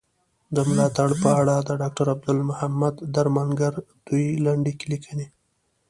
[0.55, 3.73] د ملاتړ په اړه د ډاکټر عبدالمحمد درمانګر
[4.07, 5.27] دوې لنډي ليکني.